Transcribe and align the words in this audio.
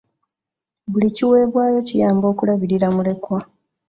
Buli 0.91 1.07
kiweebwayo 1.15 1.79
kiyamba 1.87 2.25
okulabirira 2.33 2.87
mulekwa. 2.95 3.39